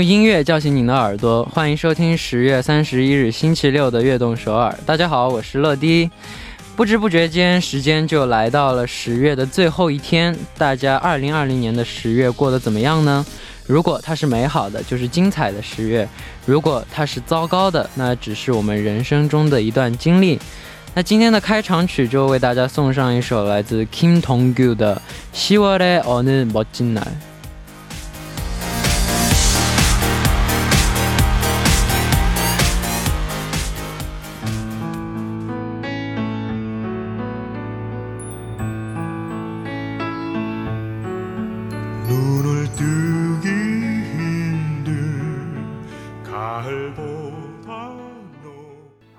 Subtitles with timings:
[0.00, 4.76] 用音乐叫醒您的耳朵，欢迎收听十月三十一日星期六的悦动首尔。
[4.84, 6.10] 大家好，我是乐迪。
[6.76, 10.36] 不知不觉间，时间就来到了十月的最后一天。
[10.58, 13.24] 大家二零二零年的十月过得怎么样呢？
[13.66, 16.06] 如果它是美好的，就是精彩的十月；
[16.44, 20.38] 如果它是糟糕的，那只是我们人生中的一段经历。
[20.94, 25.00] 那今天的开场曲就为大家送上一首来自 Kim Tong Gyu 的《
[25.58, 27.06] 10월의어느멋진 날》。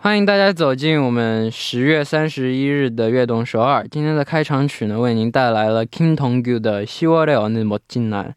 [0.02, 3.87] 欢迎大家走进我们十月三十一日的乐动首尔。
[3.88, 8.30] 今天的开场曲呢，为您带来了 King Tongiu 的《Si Vale Nemo Jinan》。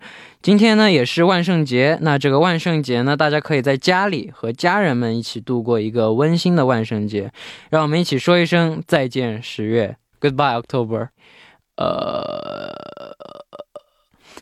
[0.44, 1.98] 今天呢，也是万圣节。
[2.02, 7.32] 那这个万圣节呢，大家可以在家里和家人们一起度过一个温馨的万圣节。
[7.72, 11.08] 让我们一起说一声再见，十月，Goodbye October。
[11.78, 13.15] 呃。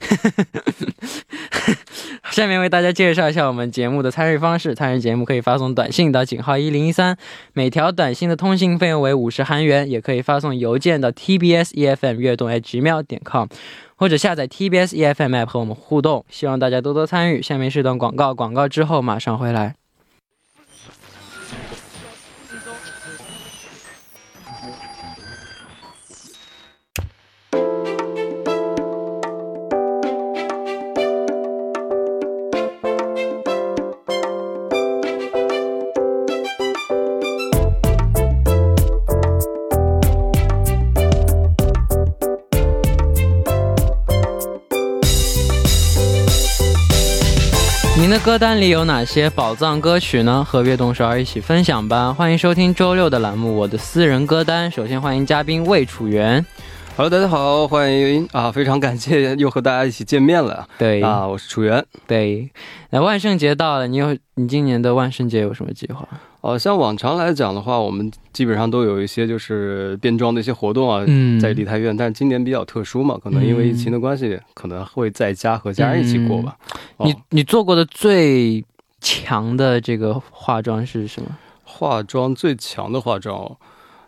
[2.32, 4.74] 下面为大家介绍一下我们节目的参与方式。
[4.74, 7.16] 参与节目可以发送短信到井号一零一三，
[7.54, 13.48] 每条短信的通信费用为五十韩元，也可以发送邮件到 tbs efm 悦动 gmail 点 com，
[13.96, 16.26] 或者下载 tbs efm app 和我们互动。
[16.30, 17.42] 希望大家多多参与。
[17.42, 19.76] 下面是一段广告，广告之后马上回来。
[48.24, 50.46] 歌单里有哪些宝藏歌曲呢？
[50.46, 52.14] 和悦动少儿一起分享吧！
[52.14, 54.72] 欢迎收听周六的栏目《我的私人歌单》。
[54.74, 56.46] 首先欢迎嘉宾魏楚元。
[56.96, 58.50] Hello，大家好，欢迎啊！
[58.50, 61.28] 非常感谢又和大家一起见面了对啊！
[61.28, 61.86] 我是楚源。
[62.08, 62.50] 对，
[62.92, 66.08] 那万圣节到了，你有你今年的万圣节有什么计划？
[66.44, 71.96] 哦、像往常来讲的话，我们基本上都有一些就是变装的一些活动啊，嗯在梨泰院。
[71.96, 76.58] 但是今年比较特殊嘛，可能因为疫情的关系，可能会在家和家人一起过吧。
[76.98, 78.64] 哦你你做过的最
[79.00, 81.30] 强的这个化妆是什么？
[81.64, 83.56] 化妆最强的化妆，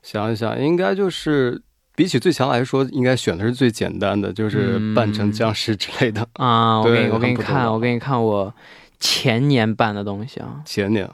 [0.03, 1.61] 想一想，应该就是
[1.95, 6.27] 比起最强来说，应该选的是最简单的，就是扮成僵尸之类的。
[6.33, 8.53] 啊，我对给你我给你看，我给你看我
[8.99, 11.09] 前年办的东西啊，前年，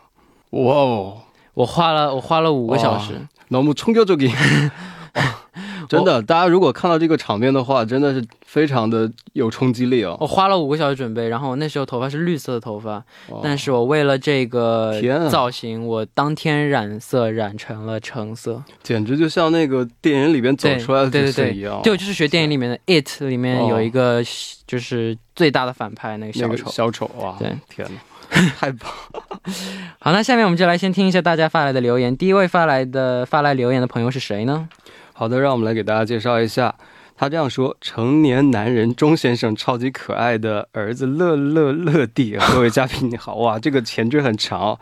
[0.51, 1.19] 哇哦，
[1.55, 3.15] 我花了我花了五个小时。
[3.49, 4.33] 너무충격적인
[5.89, 10.17] 真的，大家如果看到这个场面的话，真的是非常的有冲击力哦。
[10.21, 12.97] 我花了五个小时准备，然后我那时候头发是绿色的头发，
[13.29, 18.61] 哇但是我为了这个天啊造型，我当天染色染成了橙色。
[18.83, 21.81] 简直就像那个电影里边走对出来的对对对角色一样。
[21.85, 24.21] 对，我就是学电影里面的《It》里面哦有一个
[24.67, 26.71] 就是最大的反派那个那个小丑。
[26.73, 27.37] 小丑啊！
[27.39, 28.01] 对，天哪，
[28.58, 28.90] 太棒！
[30.00, 32.16] 好，那下面我们就来先听一下大家发来的留言。
[32.16, 34.70] 第一位发来的发来留言的朋友是谁呢？
[35.14, 36.74] 好的，让我们来给大家介绍一下。
[37.18, 44.80] 他这样说：成年男人钟先生超级可爱的儿子乐乐乐弟，各位嘉宾你好， 哇，这个前缀很长哦。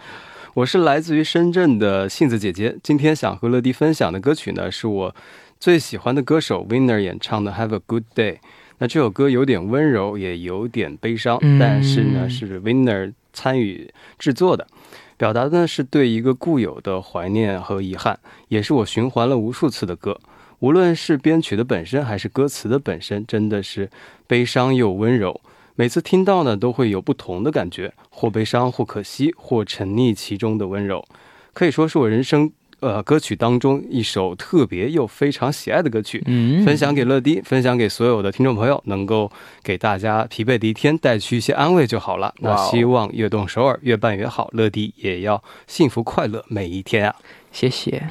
[0.53, 5.15] 我是来自于深圳的杏子姐姐，今天想和乐迪分享的歌曲呢，是我
[5.59, 8.33] 最喜欢的歌手 Winner 演唱的《Have a Good Day》。
[8.77, 14.67] 那这首歌有点温柔，也有点悲伤，嗯但是呢是 Winner 参与制作的，
[15.17, 20.19] 表达的呢是对一个固有的怀念和遗憾，也是我循环了无数次的歌。
[20.59, 23.89] 无论是编曲的本身，还是歌词的本身，真的是
[24.27, 25.39] 悲伤又温柔。
[25.75, 31.05] 每次听到呢，都会有不同的感觉，或悲伤，或可惜，或沉溺其中的温柔，
[31.53, 36.23] 可以说是我人生呃歌曲当中一首特别又非常喜爱的歌曲。
[36.25, 39.31] 嗯分享给乐迪，分享给所有的听众朋友，能够
[39.63, 42.33] 给大家疲惫的一天带去一些安慰就好了。
[42.39, 47.15] 那希望悦动首尔越办越好，乐迪也要幸福快乐每一天啊！
[47.51, 48.09] 谢谢。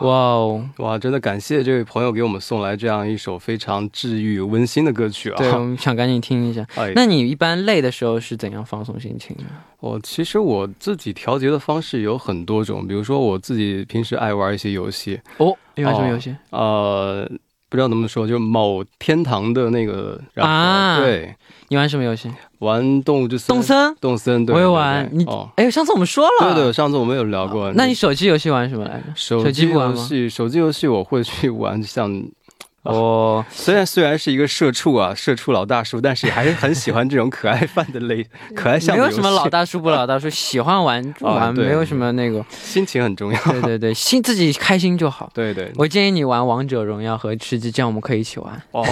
[0.00, 5.36] 哇哦，哇，真的感谢这位朋友给我们送来这样一首非常治愈温馨的歌曲啊！
[5.36, 6.64] 对，我们想赶紧听一下。
[6.76, 9.44] 哎，那你一般累的时候是怎样放松心情的？
[9.80, 16.34] 我其实我自己调节的方式有很多种，比如说我自己平时爱玩一些游戏，哦，你玩什么游戏？
[16.50, 17.28] 呃，
[17.68, 21.34] 不知道怎么说，就某天堂的那个然后啊对，
[21.68, 22.30] 你玩什么游戏？
[22.60, 23.94] 玩动物之森，动森。
[24.00, 25.24] 动森，对，我也玩你
[25.56, 26.54] 哎，上次我们说了。
[26.54, 27.72] 对对，上次我们有聊过。
[27.74, 29.04] 那你手机游戏玩什么来着？
[29.14, 32.10] 手手机游戏，手机游戏我会去玩像
[32.84, 38.26] 哦，虽然虽然是一个社畜啊，社畜老大叔，但是还是很喜欢这种可爱范的类
[38.56, 42.42] 可爱向没有什么老，大叔不老大叔，喜欢玩就玩，对没有什么那个。
[42.50, 43.38] 心情很重要。
[43.52, 45.30] 对对对，心自己开心就好。
[45.34, 48.62] 对对，我建议你玩王者荣耀和吃鸡，这样我们可以一起玩。
[48.70, 48.86] 哦，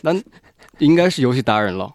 [0.00, 0.12] 那
[0.78, 1.92] 应该是游戏达人了。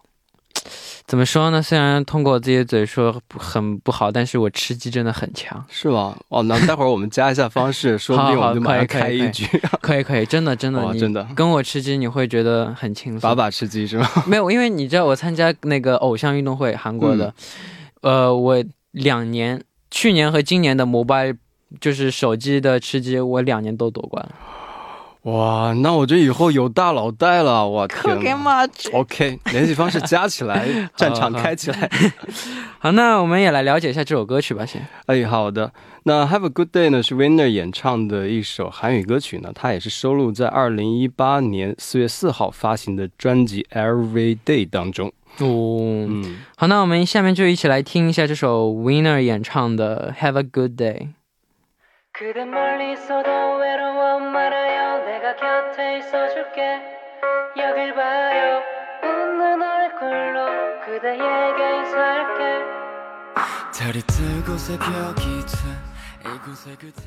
[1.06, 1.64] 怎么说呢？
[1.64, 5.64] 虽然通过我自己的嘴说不很不好，但是我吃鸡真的很强。
[5.70, 6.18] 是吗？
[6.28, 9.46] 哦，那待会儿我们加一下方式，说不定我们就马上开一局，
[9.80, 13.22] 可以可以，真的真的，你真的跟我吃鸡你会觉得很轻松。
[13.22, 14.06] 把把吃鸡是吗？
[14.28, 17.34] 没有，因为你知道我参加那个偶像运动会，韩国的，
[18.02, 21.38] 呃，我两年，去年和今年的 mobile
[21.80, 24.36] 就是手机的吃鸡，我两年都夺冠了。
[25.28, 28.38] 哇，那我这以后有大佬带了，我天哪！
[28.38, 30.66] 妈 OK，联系方式加起来，
[30.96, 31.90] 战场开起来。
[32.80, 34.82] 好，那我们也来了解一下这首歌曲吧，先。
[35.08, 35.74] 哎，好的。
[36.04, 45.10] 那 Have a Good Day 呢是 Winner 演唱的一首韩语歌曲呢，它也是收录在二零一八年四月四号发行的专辑 Every Day 当中。
[45.40, 51.10] 哦，嗯，好，那我们下面就一起来听一下这首 Winner 演唱的 Have a Good Day。
[55.57, 56.81] 곁에 있어줄게
[57.57, 58.61] 여길 봐요
[59.03, 60.47] 웃는 얼굴로
[60.85, 62.41] 그대에게 인사할게
[63.77, 65.57] 달이 뜨고 새벽이 돼
[66.35, 67.03] 이곳에 그대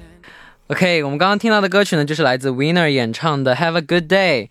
[0.67, 4.49] OK，我们刚刚听到的歌曲呢，就是来自 Winner 演唱的 Have a Good Day。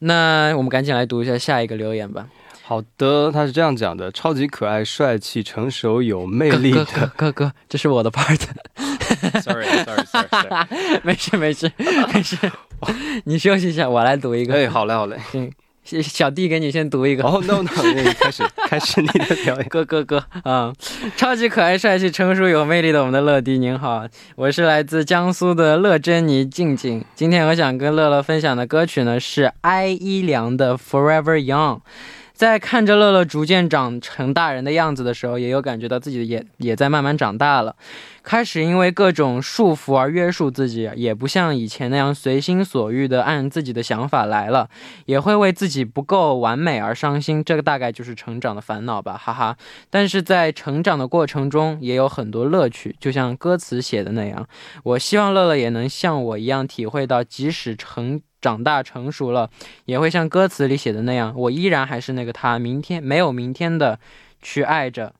[0.00, 2.26] 那我们赶紧来读一下下一个留言吧。
[2.62, 7.06] 好的，他是这样讲的：超级可爱、帅气、成熟、有魅力哥哥的。
[7.16, 8.38] 哥哥，这是我的 part。
[9.40, 11.00] Sorry，Sorry，Sorry。
[11.02, 11.72] 没事没事
[12.12, 12.36] 没事，
[13.25, 14.53] 你休息一下，我来读一个。
[14.53, 15.17] 哎，好嘞，好嘞。
[15.83, 17.23] 小 小弟给你先读一个。
[17.23, 19.67] 哦、no no，那开始 开始你的表演。
[19.67, 20.71] 哥哥哥啊、
[21.17, 24.05] 超级可爱、帅气、成熟、有魅力的我们的乐迪，您好，
[24.35, 27.03] 我是来自江苏的乐珍妮静静。
[27.15, 31.77] 今天我想跟乐乐分享的歌曲呢是艾依良的《Forever Young》。
[32.33, 37.75] 在看着乐乐逐渐长成大人的样子的时候，也有感觉到自己也也在慢慢长大了。
[38.23, 44.69] 开始因为各种束缚而约束自己，也不像以前那样随心所欲的按自己的想法来了，
[45.05, 47.43] 也会为自己不够完美而伤心。
[47.43, 49.57] 这个大概就是成长的烦恼吧，哈哈。
[49.89, 54.47] 但是在成长的过程中，也有很多乐趣，就像歌词写的那样。
[54.83, 58.21] 我希望乐乐也能像我一样体会到，即使成。
[58.41, 59.51] 长大成熟了，
[59.85, 63.99] 也会像歌词里写的那样，我依然还是那个他，明天没有明天的
[64.41, 65.13] 去爱着，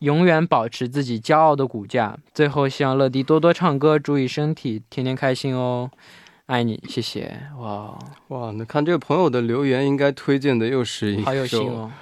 [0.00, 2.16] 永远保持自己骄傲的骨架。
[2.32, 5.90] 最后，希望乐迪多多唱歌，注意身体，天天开心哦，
[6.46, 7.40] 爱你，谢谢。
[7.58, 7.98] 哇，
[8.28, 11.92] 哇，那看这个朋友的留言，应该推荐的又是一好有心首哦，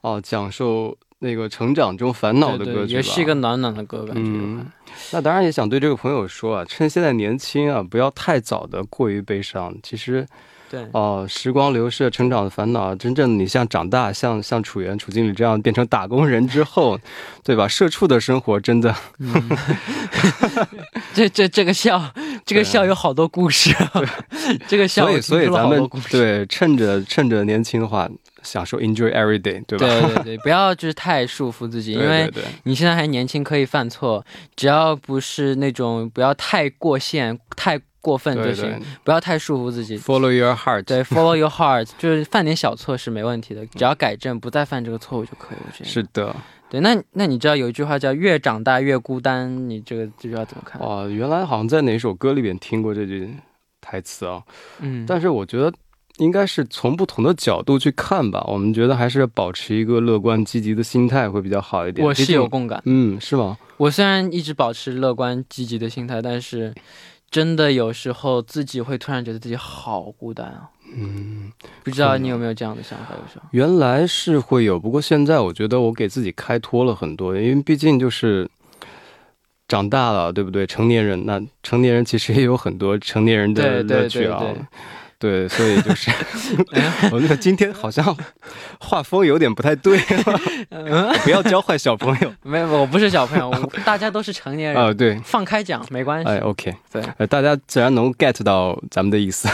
[0.00, 2.96] 哦，讲述那个成长中烦恼的对对歌曲吧。
[2.96, 4.22] 也是一个暖暖的歌，感觉。
[4.24, 4.66] 嗯，
[5.12, 9.74] 那当然也想对这个朋友说啊，趁现在年轻啊，不要太早的过于悲伤。
[9.82, 10.26] 其实
[10.70, 16.98] 对，哦、时光流逝，成长的烦恼，真正你像长大，像像楚源、楚经理这样变成打工人之后，
[17.44, 17.68] 对吧？
[17.68, 18.94] 社畜的生活真的，
[21.14, 22.12] 这这这个笑，
[22.44, 24.02] 这个笑有好多故事，啊
[24.66, 25.88] 这个笑所以所以咱们。
[26.10, 28.08] 对趁着趁着年轻的话，
[28.42, 29.86] 享受 enjoy every day，对吧？
[29.86, 32.30] 对对对，不要就是太束缚自己， 因为
[32.64, 34.24] 你现在还年轻，可以犯错，
[34.56, 39.98] 只要不是那种不要太过线、太过分就行，对对不要太束缚自己。
[39.98, 45.58] ，follow your heart，对，follow your heart，就是犯点小错是没问题的，只要改正，不再犯这个错误就可以。
[45.66, 46.36] 我觉得是的。
[46.70, 46.80] 对。
[46.80, 50.80] 那那你知道有一句话叫“越长大越孤单”，你这个这句话怎么看？
[50.80, 53.34] 哦，原来好像在哪首歌里边听过这句
[53.80, 54.40] 台词啊，
[54.78, 55.72] 嗯，但是我觉得
[56.18, 58.44] 应该是从不同的角度去看吧。
[58.46, 62.06] 我们觉得还是保持一个乐观积极的心态会比较好一点。
[62.06, 62.80] 我是有共感。
[62.84, 63.58] 嗯，是吗？
[63.76, 66.74] 我虽然一直保持乐观积极的心态，但是
[67.30, 70.68] 真的有时候自己会突然觉得自己好孤单啊。
[70.96, 71.52] 嗯，
[71.82, 73.10] 不知道你有没有这样的想法？
[73.10, 78.48] 有时候，原来是会有，不过现在我觉得我给自己开脱了很多，因为毕竟就是。
[79.68, 80.64] 长大了，对不对？
[80.64, 84.38] 成年人，那成年人其实也有很多成年人的乐趣啊。
[84.38, 84.62] 对对，
[85.20, 86.10] 所以就是，
[87.10, 88.16] 我那个今天好像
[88.78, 89.98] 画风有点不太对，
[91.24, 92.32] 不要教坏小朋友。
[92.42, 94.92] 没有，我不是小朋友，我大家都是成年人，啊。
[94.92, 96.28] 对，放开讲没关系。
[96.28, 97.02] 哎，OK，对。
[97.18, 99.48] 呃，大家自然能 get 到咱们的意思。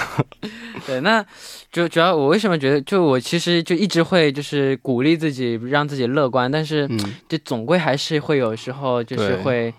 [0.86, 1.24] 对，那
[1.70, 9.72] 就主要我为什么觉得，就我其实就一直会就是鼓励自己，让自己乐观，但是嗯，就总归还是会有时候就是会，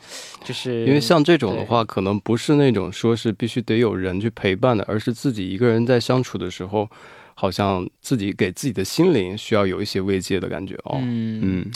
[0.44, 6.90] 就是因为像这种的话，可能不是那种说是必须得有人去陪伴的，而是自己一个人在相处的时候，
[7.36, 11.00] 好像自己给自己的心灵需要有一些慰藉的感觉哦。
[11.02, 11.72] 嗯嗯，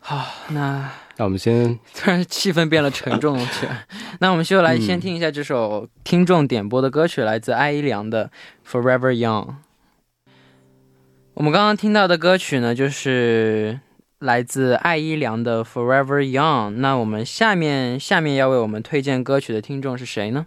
[0.00, 3.86] 好，那那我们先 突然气氛变了沉重起来。
[4.20, 8.30] 那我们就来先听一下这首听众点播的歌曲，来自艾依良的
[8.70, 9.46] 《Forever Young》。
[11.34, 13.80] 我们刚刚听到的歌曲呢，就是
[14.18, 16.68] 来自艾依良的《Forever Young》。
[16.70, 20.46] 那我们下面下面要为我们推荐歌曲的听众是谁呢？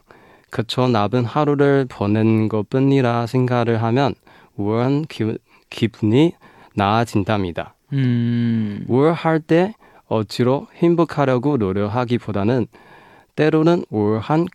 [0.50, 4.14] 그저 나쁜 하루를 보낸 것뿐이라 생각을 하면
[4.56, 5.36] 우울한 기,
[5.70, 6.32] 기분이
[6.74, 7.74] 나아진답니다.
[7.92, 9.74] 음, 우울할 때
[10.06, 12.66] 억지로 행복하려고 노력하기보다는
[13.34, 14.46] 때로는 우울한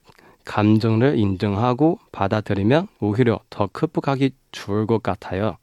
[0.45, 5.57] 감정을 인정하고 받아들이면 오히려 더 극복하기 좋을 것 같아요.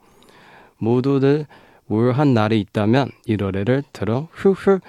[0.79, 1.47] 모두들
[1.89, 4.81] 우울한 날이 있다면 이 노래를 들어 훌훌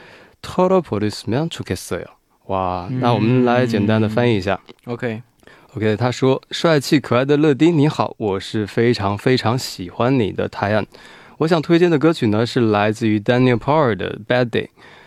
[0.41, 2.03] 털어버렸으면 좋겠어요.
[2.45, 4.59] 와, 嗯那我们来简单的翻译一下。
[4.85, 5.21] OK，
[5.76, 10.86] OK，他说：“帅气可爱的乐丁，你好，我是非常非常喜欢你的泰安。
[11.38, 14.66] 我想推荐的歌曲呢是来自于 Daniel Power 的《Bad Day》。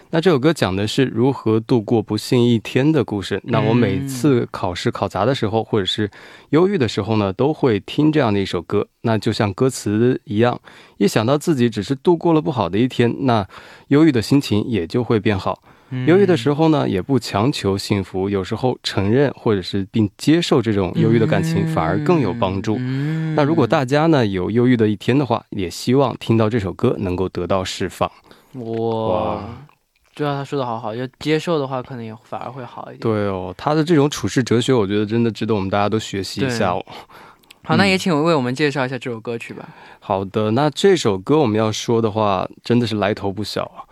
[0.09, 3.41] 那这首歌讲的是如何度过不幸一天的故事。
[3.45, 6.11] 那我每次考试考砸的时候，或者是
[6.49, 8.85] 忧郁的时候呢，都会听这样的一首歌。
[9.03, 10.59] 那就像歌词一样，
[10.97, 13.47] 一想到自己只是度过了不好的一天，那
[13.87, 15.63] 忧郁的心情也就会变好。
[16.05, 22.75] 忧郁的时候呢，也不强求幸福，有时候承认或者是并接受这种忧郁的感情，反而更有帮助。
[22.77, 28.11] 嗯那如果大家呢有忧郁的一天的话，也希望听到这首歌能够得到释放。
[28.53, 29.43] 哇哇，
[30.15, 32.99] 对啊，他说的好好，要接受的话，可能也反而会好一点。
[32.99, 36.83] 对哦，他的这种处事哲学，我觉得真的值得我们大家都学习一下哦。
[37.63, 39.69] 好，那嗯也请为我们介绍一下这首歌曲吧。
[39.99, 43.86] 好的，那这首歌我们要说的话，真的是来头不小啊。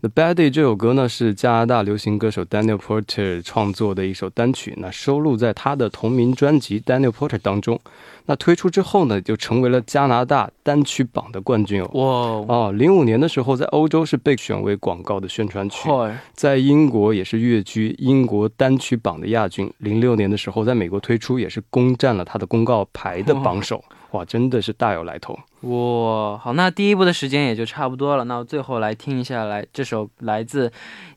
[0.00, 7.80] The Bad Day 这首歌呢，是加拿大流行歌手 Daniel Porter 创作的一首单曲，那收录在他的同名专辑 Daniel Porter 当中。
[8.26, 12.44] 那推出之后呢，就成为了加拿大单曲榜的冠军哦。
[12.46, 19.68] 哇，哦，零五年的时候，在欧洲是被选为广告的宣传曲，嚯，在英国也是跃居英国单曲榜的亚军。
[19.78, 23.82] 零六年的时候，在美国推出，也是攻占了他的公告牌的榜首。
[24.12, 25.38] 哇，真的是大有来头。
[25.62, 28.24] 哇，好，那第一部的时间也就差不多了。
[28.24, 30.72] 那我最后来听一下来这首来自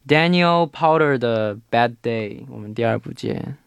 [0.07, 3.57] Daniel Powder 的《Bad Day》，我们第二部见。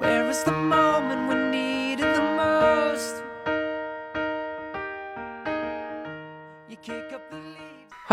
[0.00, 0.52] Where is the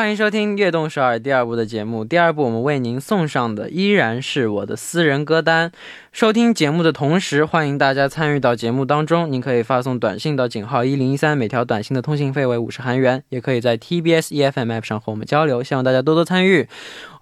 [0.02, 2.04] 欢迎收听《悦动首尔》第二部的节目。
[2.04, 5.72] 第二部我们为您送上的依然是我的私人歌单。
[6.12, 9.32] 收听节目的同时，欢迎大家参与到节目当中。
[9.32, 13.22] 您可以发送短信到井号一零一三，每条短信的通信费为五十韩元。
[13.30, 16.68] 也可以在 TBS EFM App 上和我们交流，希望大家多多参与。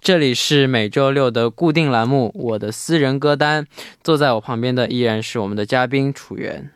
[0.00, 3.64] 这里是每周六的固定栏目《我的私人歌单》。
[4.02, 6.70] 坐在我旁边的依然是我们的嘉宾楚源。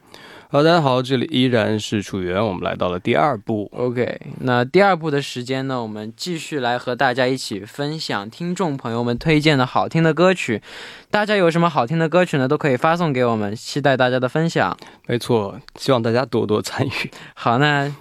[0.54, 3.68] 好，大家好，这里依然是楚源，我们来到了第二部。
[3.72, 10.62] OK，那第二部的时间呢，我们继续来和大家一起分享听众朋友们推荐的好听的歌曲。
[11.10, 14.76] 大家有什么好听的歌曲呢，都可以发送给我们，期待大家的分享。
[15.08, 16.90] 没错，希望大家多多参与。
[17.34, 17.92] 好，那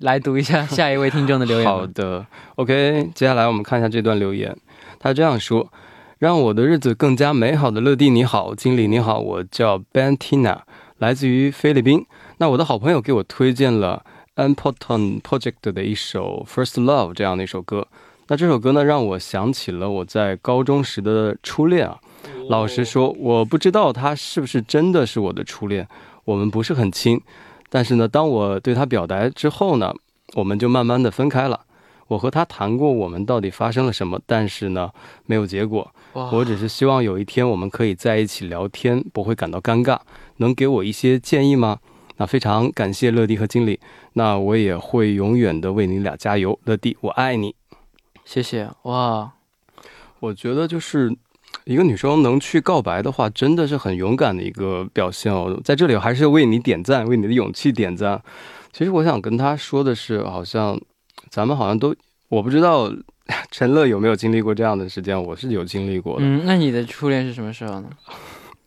[0.00, 1.66] 来读一下 下一位听众的留言。
[1.66, 2.26] 好的
[2.56, 4.54] ，OK，接下来我们看一下这段留言。
[5.00, 5.72] 他这样说
[6.20, 10.58] ：“让我的日子更加美好的乐蒂你好，经理你好，我叫 Bentina，
[11.02, 12.06] 来自于菲律宾。
[12.38, 14.04] 那我的好朋友给我推荐了
[14.36, 17.88] Important Project 的一首 First Love 这样的一首歌。
[18.28, 21.98] 那这首歌呢，让我想起了我在高中时的初恋啊。
[22.48, 25.88] 老实说，我不知道他是不是真的是我的初恋，
[26.24, 27.20] 我们不是很亲。
[27.68, 29.92] 但是呢，当我对他表白之后呢，
[30.34, 31.62] 我们就慢慢的分开了。
[32.06, 34.90] 我和他谈过我们到底发生了什么，但是呢，
[35.26, 35.90] 没有结果。
[36.12, 39.98] 我只是希望有一天我们可以在一起聊天，不会感到尴尬。
[40.42, 41.78] 能给我一些建议吗？
[42.18, 43.80] 那非常感谢乐迪和经理，
[44.12, 46.58] 那我也会永远的为你俩加油。
[46.64, 47.54] 乐迪，我爱你。
[48.24, 49.32] 谢谢哇，
[50.20, 51.16] 我觉得就是
[51.64, 55.58] 一个女生能去告白的话，真的是很勇敢的一个表现哦。
[55.64, 58.22] 在这里，还是为你点赞，为你的勇气点赞。
[58.72, 60.78] 其实我想跟他说的是，好像
[61.30, 61.94] 咱们好像都，
[62.28, 62.92] 我不知道
[63.50, 66.24] 陈乐有没有经历过这样的时间，我是有经历过的。
[66.24, 67.88] 嗯，那你的初恋是什么时候呢？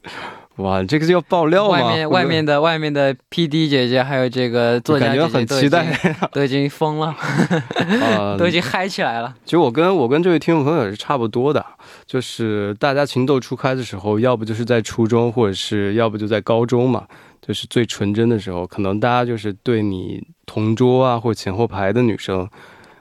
[0.58, 1.72] 哇，这个是要爆料吗？
[1.72, 7.08] 外面外面的外面的 P D 姐姐还有这个作家感觉姐姐都已很期待都已经疯了，
[8.02, 9.36] 啊都已经嗨起来了。
[9.44, 11.66] 其实我跟我跟这位听众朋友也是差不多的，
[12.06, 17.06] 就是大家情窦初开的时候，要不就是在初中，或者是要不就在高中嘛，
[17.42, 22.48] 就是最纯真的时候，可能大家就是对你同桌啊或者前后排的女生，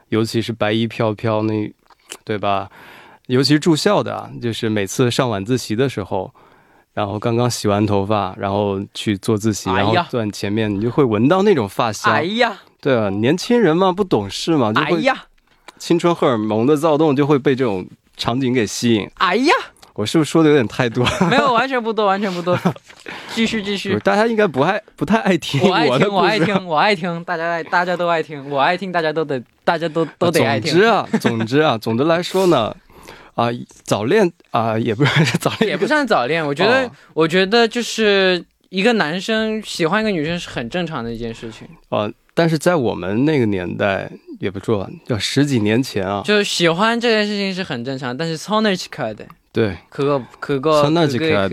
[0.09, 1.73] 尤其是白衣飘飘那，
[2.25, 2.69] 对吧？
[3.27, 6.33] 尤其是住校的啊，就是每次上晚自习的时候。
[6.95, 12.11] 然后刚刚洗完头发，然后去做自习，然后坐在前面，你就会闻到那种发香。
[12.11, 15.25] 哎呀，对啊，年轻人嘛，不懂事嘛，就会哎呀，
[15.77, 17.85] 青春荷尔蒙的躁动就会被这种
[18.15, 19.09] 场景给吸引。
[19.15, 19.53] 哎呀，
[19.93, 21.05] 我是不是说的有点太多？
[21.29, 22.57] 没有，完全不多，完全不多。
[23.33, 26.21] 继 续继续，大家应该不爱不太爱听我爱听，我。
[26.21, 30.85] 爱听，我爱听，大家爱，大家都爱听，我爱听，大家都得，大家都都得爱听总之。
[30.87, 32.73] 啊，总之啊，总的来说呢，
[33.35, 33.49] 啊、
[33.83, 36.91] 早恋啊、也不是早恋，也不算早恋，我觉得，哦。
[37.13, 49.77] 我觉得就是一个男生喜欢一个女生是很正常的一件事情，啊、但是在我们那个年代，也不说要十几年前啊，就喜欢这件事情是很正常，但是操那是可的，对。
[49.89, 51.49] 可个可个操那是可的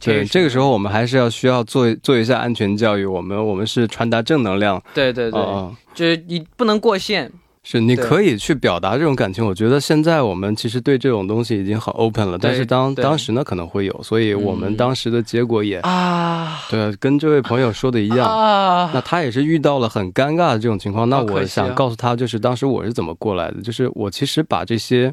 [0.00, 3.04] 对，这个时候我们还是要需要做做一下安全教育。
[3.04, 7.30] 我们我们是传达正能量，对对对，啊、就是你不能过线，
[7.62, 9.44] 是你可以去表达这种感情。
[9.44, 18.26] 我觉得现在我们其实对这种东西已经很 open 了，但是当当时呢可能会有，所以我们嗯当时的结果也、啊对，跟这位朋友说的一样。
[18.26, 25.12] 啊，那他也是遇到了很尴尬的这种情况，那我想告诉他，就是当时我是怎么过来的，就是我其实把这些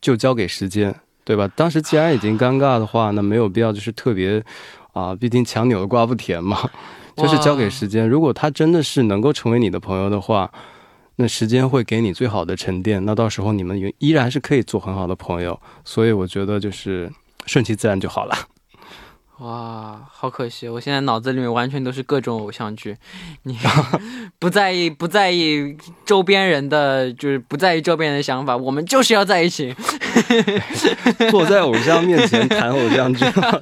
[0.00, 0.92] 就交给时间，
[1.24, 1.48] 对吧？
[1.54, 4.42] 当时既然已经尴尬的话，那没有必要就是特别
[4.92, 6.58] 啊，毕竟强扭的瓜不甜嘛，
[7.16, 8.08] 就是交给时间。
[8.08, 10.50] 如果他真的是能够成为你的朋友的话，
[11.16, 15.60] 那时间会给你最好的沉淀，那到时候你们依然是可以做很好的朋友。
[15.84, 17.10] 所以我觉得就是
[17.46, 18.36] 顺其自然就好了。
[19.40, 20.68] 哇，好可惜！
[20.68, 22.96] 我现在脑子里面完全都是各种偶像剧，
[23.42, 23.58] 你
[24.38, 29.74] 不在意不在意周边人的，就是不在意周边人的想法，我们就是要在一起。
[31.30, 33.60] 坐在偶像面前谈偶像剧哈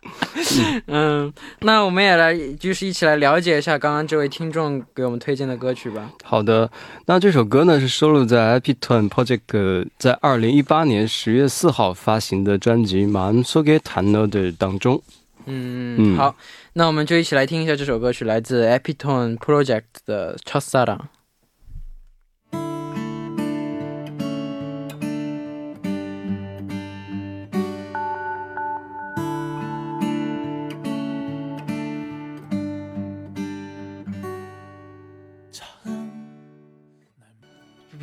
[0.86, 6.10] 嗯那我们也来就是一起来了解一下刚刚这位听众给我们推荐的歌曲吧。
[6.22, 6.70] 好的
[7.06, 13.80] 那这首歌呢是收录在 Epitone project 在二零一八年十月四号发行的专辑 mansoga
[14.28, 15.02] 的当中。
[15.46, 16.34] 嗯好
[16.72, 20.98] 那我们就一起来听一下这首歌曲来自 Epitone project 的 cho sara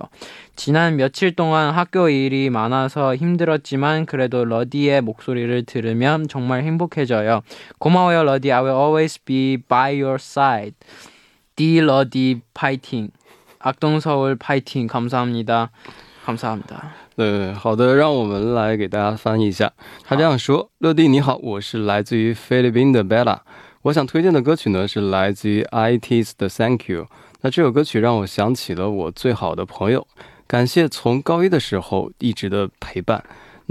[0.55, 7.41] 지난 며칠 동안 학교 일이 많아서 힘들었지만 그래도 러디의 목소리를 들으면 정말 행복해져요.
[7.77, 8.51] 고마워요, 러디.
[8.51, 10.75] I will always be by your side.
[11.55, 13.09] D 러디 파이팅.
[13.59, 14.87] 악동서울 파이팅.
[14.87, 15.71] 감사합니다.
[16.23, 17.08] 감사합니다.
[17.19, 19.69] 对，好的，让我们来给大家翻译一下。
[20.05, 23.39] 他这样说：“乐蒂你好，我是来自于菲律宾的 Bella，
[23.81, 27.07] 我想推荐的歌曲呢是来自于 IT's 的 Thank You。
[27.41, 30.07] 那这首歌曲让我想起了我最好的朋友，
[30.47, 33.21] 感谢从高一的时候一直的陪伴。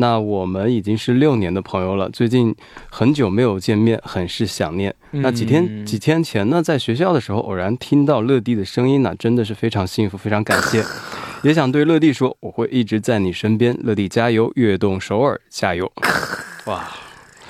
[0.00, 2.54] 那我们已经是六年的朋友了，最近
[2.88, 4.94] 很久没有见面，很是想念。
[5.10, 10.84] 那几天嗯几天前呢，在学校的时候偶然听到乐蒂的声音呢，真的是非常幸福，非常感谢。
[11.42, 15.90] 也想对乐蒂说，我会一直在你身边，乐蒂加油，跃动首尔加油！
[16.66, 16.88] 哇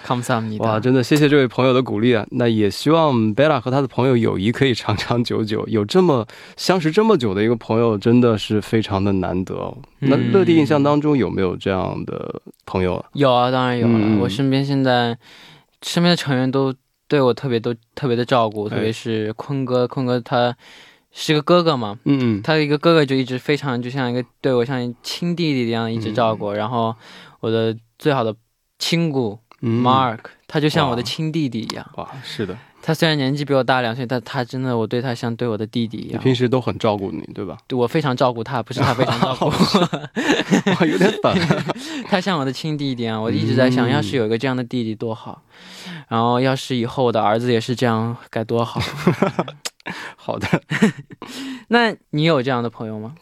[0.08, 0.60] 감사합니다.
[0.60, 2.26] 哇，真的谢谢这位朋友的鼓励啊！
[2.32, 5.66] 那也希望贝拉和他的朋友友谊可以长长久久。
[5.68, 9.78] 有这么相识这么久的一个朋友，真的是非常的难得哦。
[10.00, 13.06] 那嗯乐蒂印象当中有没有这样的朋友啊？
[13.14, 13.94] 有啊，当然有了。
[13.98, 15.18] 嗯我身边现在
[15.82, 16.74] 身边的成员都
[17.08, 20.54] 对我特别都特别的照顾，哎特别是坤哥，坤哥他
[21.12, 26.52] 是个哥哥嘛，嗯嗯，他一个哥哥就一直非常就像一个对我像亲弟弟一样一直照顾。
[26.52, 26.94] 然后
[27.40, 28.36] 我的最好的
[28.80, 31.85] 亲姑嗯 Mark，他就像我的亲弟弟一样。
[31.97, 36.23] 哇，是的，他虽然年纪比我大两岁，但他真的我对他像对我的弟弟一你样。
[36.23, 37.59] 平时都很照顾你，对吧？
[37.67, 39.51] 对我非常照顾他，不是他非常照顾我，
[40.81, 41.37] 哇，有点反。
[42.09, 43.21] 他像我的亲弟弟啊！
[43.21, 45.43] 我一直在想，嗯要是有一个这样的弟弟多好，
[46.09, 48.81] 然后要是以后我的儿子也是这样，该多好。
[50.17, 50.47] 好的。
[51.69, 53.15] 那你有这样的朋友吗？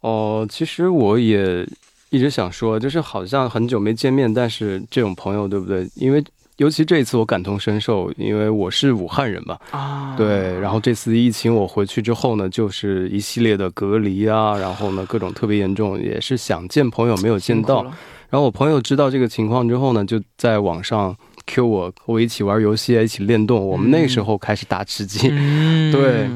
[0.00, 1.66] 哦，其实我也
[2.10, 5.88] 一直想说，就是好像很久没见面，但是这种朋友，对不对？
[5.94, 6.22] 因为
[6.56, 10.58] 尤其这一次我感同身受，因为我是武汉人嘛，啊，对。
[10.60, 17.82] 然后这次疫情我回去之后呢，就是一系列的隔离啊，然后呢各种特别严重，也是想见朋友没有见到。
[18.28, 23.66] 然后我朋友知道这个情况之后呢，就在网上 Q 我，和我一起玩游戏啊，一起练动。
[23.66, 26.28] 我们那时候开始打吃鸡，嗯对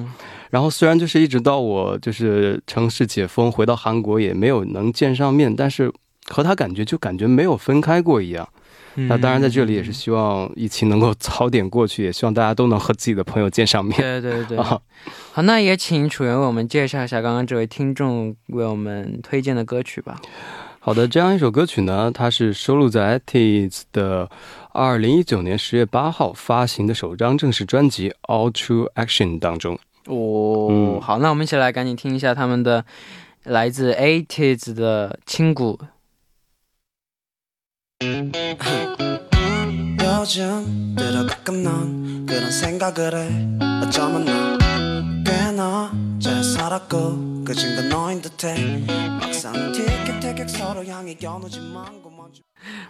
[0.55, 5.93] 然后虽然就是一直到我就是城市解封回到韩国也没有能见上面，但是
[6.27, 8.49] 和他感觉就感觉没有分开过一样。
[8.95, 13.99] 那当然在这里也是希望疫情能够早点过去，也希望大家都能和自己的朋友见上面。
[13.99, 14.81] 对对对， 啊
[15.33, 20.21] 好，那也请楚源为我们介绍一下刚刚这位听众为我们推荐的歌曲吧。
[20.79, 24.31] 好的，这样一首歌曲呢，它是收录在 ETIZ 的
[24.71, 29.77] 二零一九年十月八号发行的首张正式专辑《All True Action》当中。
[30.07, 32.85] 哦，好，那我们一起来赶紧听一下他们的
[33.45, 35.81] 来自 a t e s 的轻鼓。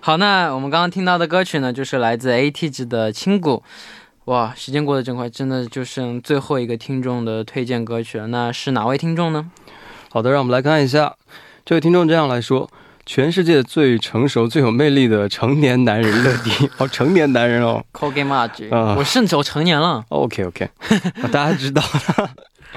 [0.01, 3.63] 好，那我们刚刚听到的歌曲呢，就是来自 a t e s 的轻鼓。
[4.27, 8.27] 哇，时间过得真快，真的就剩最后一个听众的推荐歌曲了。
[8.29, 9.51] 那是哪位听众呢？
[10.11, 11.15] 好的，让我们来看一下，
[11.65, 12.71] 这位听众这样来说：
[13.05, 20.03] 全世界最成熟、最有魅力的成年男人乐迪， 哦，成年男人哦 c o g a m a g 啊我甚至我成年了。
[20.09, 20.71] ，OK OK，
[21.31, 22.31] 大家知道了。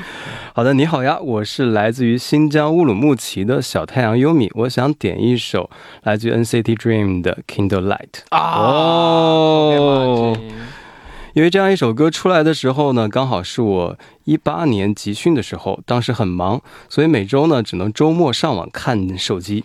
[0.54, 5.70] 好的，你好呀，我是来自于新疆乌鲁木齐的小太阳优米，我想点一首
[6.04, 8.26] 来自于 NCT Dream 的 Kindle Light。
[8.32, 10.38] 啊哦
[11.38, 19.64] 因为这样一首歌出来的时候呢，刚好是我一八年集训的时候，当时很忙，所以每周呢只能周末上网看手机。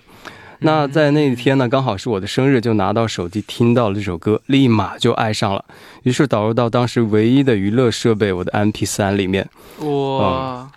[0.58, 5.64] 那在那一天呢，刚好是我的生日，就拿到手机听到了这首歌，立马就爱上了，
[6.02, 9.48] 于是导入到当时唯一的娱乐设备我的 MP 3里面。
[9.78, 10.70] 哇，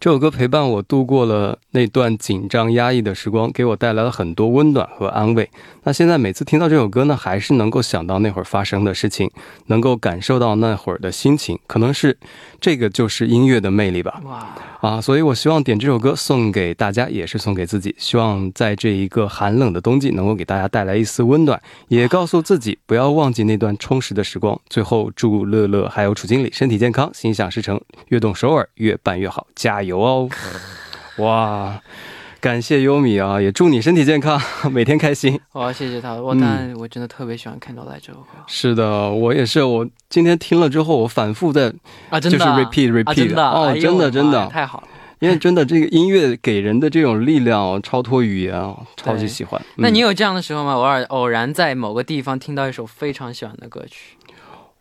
[0.00, 5.48] 这首歌陪伴我度过了那段紧张压抑的时光，给我带来了很多温暖和安慰。
[5.82, 9.30] 那现在每次听到这首歌呢，还是能够想到那会儿发生的事情，
[9.66, 11.58] 能够感受到那会儿的心情。
[11.66, 12.16] 可能是
[12.64, 14.18] 这个就是音乐的魅力吧。
[14.24, 14.48] 哇，
[14.80, 17.94] 啊，所以我希望点这首歌送给大家，也是送给自己。
[17.98, 24.58] 希望在这一个寒冷的冬季，能够给大家带来一丝温暖，也告诉自己不要忘记那段充实的时光。
[24.70, 30.26] 最后，祝乐乐还有楚经理身体健康，心想事成，越动首尔越办越好，加油哦！
[31.18, 31.78] 哇，
[32.44, 34.38] 感谢优米啊，也祝你身体健康，
[34.70, 35.40] 每天开心。
[35.52, 36.12] 我要谢谢他。
[36.12, 41.72] 我嗯但我真的特别喜欢《看到来》这首歌是的，我也是，我今天听了之后，我反复在，
[42.10, 44.88] 啊，真就是 repeat repeat，、啊，真的哦，哎真的真的，太好了。
[45.20, 49.58] 因为真的这个音乐给人的这种力量哦，超脱语言哦，超级喜欢。
[49.62, 50.74] 嗯那你有这样的时候吗？
[50.74, 54.18] 偶尔偶然在某个地方听到一首非常喜欢的歌曲，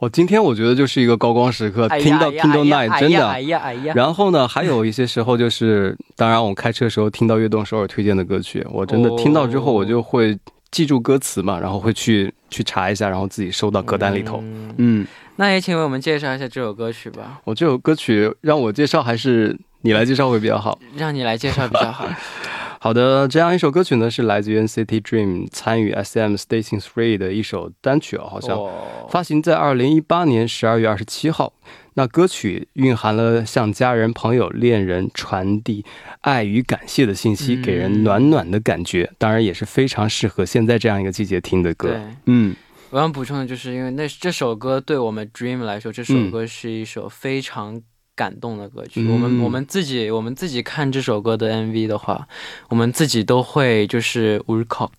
[0.04, 3.30] 我今天我觉得就是一个高光时刻，听到哎呀 Kindle 哎呀 Night 真的。
[3.30, 10.38] 哎呀哎呀，然后呢，还有一些时候就是，当然我开车的时候听到悦动首尔推荐的歌曲，我真的听到之后哦我就会
[10.72, 14.40] 记住歌词嘛，然后会去去查一下，然后自己收到歌单里头。
[14.44, 20.78] 嗯嗯，那也请为我们介绍一下这首歌曲吧，我这首歌曲让我介绍还是你来介绍会比较好。
[20.98, 22.06] 让你来介绍比较好。
[22.84, 28.58] 好的，这样一首歌曲呢是来自于 NCT Dream 参与 SM Station Three 的一首单曲哦，好像。
[28.58, 31.54] 哦发行在二零一八年十二月二十七号。
[31.94, 35.86] 那歌曲蕴含了向家人、朋友、恋人传递
[36.22, 39.10] 爱与感谢的信息，嗯给人暖暖的感觉。
[39.18, 42.56] 当然，也是非常适合现在这样一个季节听的歌对。，嗯，
[42.90, 47.82] 我想补充的就是，因为那这首歌对我们 Dream 来说，这首歌是一首非常
[48.16, 49.02] 感动的歌曲。
[49.02, 52.28] 嗯我们我们自己我们自己看这首歌的 MV 的话，
[52.70, 54.90] 我们自己都会就是울컥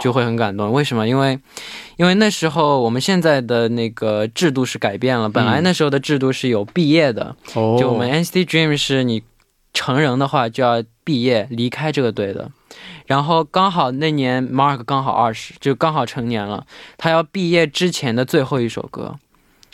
[0.00, 0.72] 就会很感动。
[0.72, 1.06] 为什么？
[1.06, 1.38] 因为
[1.96, 9.22] 因为那时候我们现在的那个制度是改变了，本来那时候的制度是有毕业的，哦，就我们 NCT Dream 是你
[9.72, 12.50] 成人的话就要毕业离开这个队的，
[13.06, 19.16] 然后刚好那年 Mark 刚好二十，就刚好成年了，他要毕业之前的最后一首歌，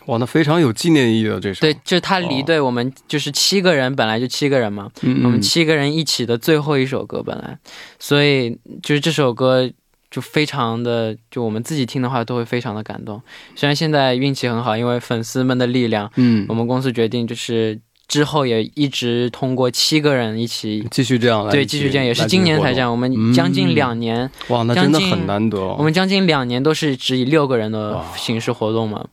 [0.07, 1.61] 哇，那非常有纪念意义的这首。
[1.61, 7.59] 对，就是他离队，我们就是七个人，本来就七个人嘛，嗯，嗯我们七个人一起的最后一首歌本来，
[7.99, 9.71] 所以就是这首歌。
[10.09, 13.21] 就非常的，就我们自己听的话都会非常的感动。
[13.57, 20.87] 虽然现在运气很好，因为粉丝们的力量，嗯我，们公司决定就是之后也一直通过七个人一起。
[20.90, 22.90] 继续这样来，对，继续这样，也是今年才这样。
[22.90, 25.77] 我们将近两年，哇，那真的很难得哦。
[25.79, 29.07] 我们将近两年都是只以六个人的形式活动嘛，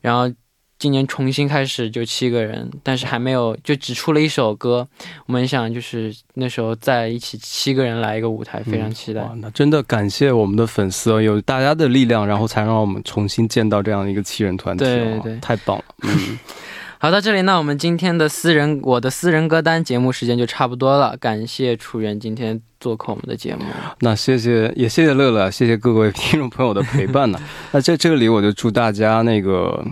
[0.00, 0.32] 然后
[0.78, 4.86] 今年重新开始就七个人，但是还没有就只出了一首歌。
[5.24, 9.22] 我们想就是那时候在一起七个人来一个舞台，非常期待。
[9.22, 15.84] 哇，那真的感谢我们的粉丝哦，有大家的力量，然后才让我们重新见到这样一个七人团体、哦，对对太棒了。
[16.02, 16.38] 嗯，
[16.98, 21.16] 好，到这里呢，我们今天的私人我的私人歌单节目时间就差不多了。
[21.18, 23.62] 感谢楚源今天做客我们的节目。
[24.00, 27.38] 那谢谢，也谢谢乐乐，谢谢各位听众朋友的陪伴呢。
[27.72, 29.84] 那在这里，我就祝大家那个。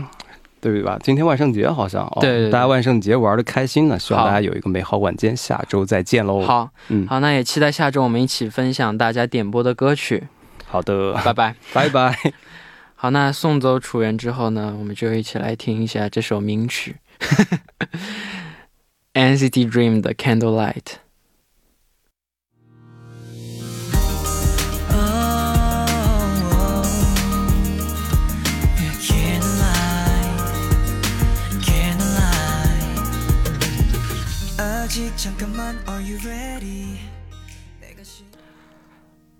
[0.65, 0.99] 对吧？
[1.03, 10.25] 今天万圣节好像哦，对对对大家万圣节玩的开心呢，希望大家有一个美好晚间，下周再见喽。，好，嗯，好，那也期待下周我们一起分享大家点播的歌曲。
[10.65, 11.55] 好的，拜拜。
[11.75, 12.19] 拜拜。
[13.05, 16.97] 好，那送走楚原之后呢，我们就一起来听一下这首名曲
[19.13, 20.81] ——NCT Dream 的《Candlelight》。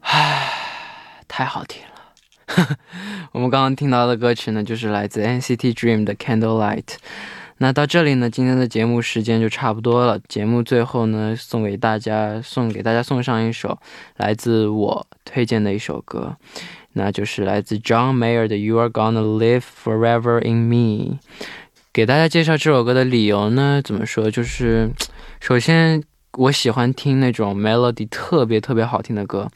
[0.03, 0.53] 唉，
[1.27, 1.94] 太好听了。
[3.33, 6.97] 我们刚刚听到的歌曲呢，就是来自 NCT Dream 的 Candlelight。
[7.59, 10.19] 那到这里呢，今天的节目时间就差不多了。
[10.29, 13.79] 节目最后呢，送给大家送给大家送上一首
[14.17, 16.37] 来自我推荐的一首歌，
[16.95, 21.19] 那就是来自 John Mayer 的 You Are Gonna Live Forever in Me。
[21.93, 24.29] 给大家介绍这首歌的理由呢，怎么说？
[24.29, 24.91] 就是
[25.41, 26.03] 首先
[26.33, 29.49] 我喜欢听那种 melody 特别特别好听的歌，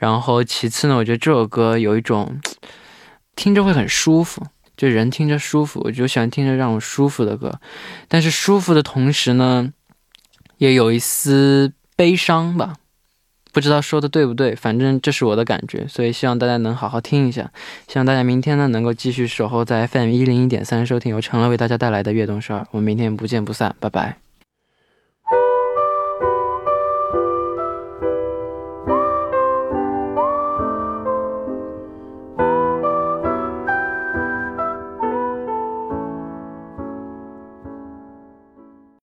[0.00, 2.40] 然后其次呢，我觉得这首歌有一种
[3.36, 4.44] 听着会很舒服，
[4.76, 7.60] 就人听着舒服，我就喜欢听着让我舒服的歌。
[8.08, 9.70] 但是舒服的同时呢，
[10.56, 12.76] 也有一丝悲伤吧。
[13.52, 17.50] 不知道说的对不对，反正这是我的感觉，所以希望大家能好好听一下。
[17.88, 22.66] 希望大家明天呢能够继续守候在 FM 一零一点三，收听由陈乐为大家带来的悦动十二。
[22.70, 24.29] 我们明天不见不散，拜拜。